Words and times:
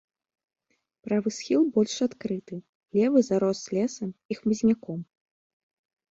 Правы 1.07 1.29
схіл 1.35 1.61
больш 1.75 1.93
адкрыты, 2.05 2.57
левы 2.99 3.19
зарос 3.27 3.61
лесам 3.75 4.09
і 4.33 4.39
хмызняком. 4.39 4.99